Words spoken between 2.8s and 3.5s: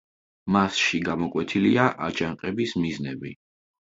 მიზნები.